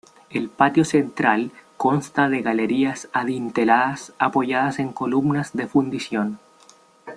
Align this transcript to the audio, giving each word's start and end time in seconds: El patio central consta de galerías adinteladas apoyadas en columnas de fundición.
El 0.31 0.49
patio 0.49 0.83
central 0.83 1.51
consta 1.77 2.27
de 2.27 2.41
galerías 2.41 3.07
adinteladas 3.13 4.13
apoyadas 4.17 4.79
en 4.79 4.93
columnas 4.93 5.53
de 5.55 5.67
fundición. 5.67 6.39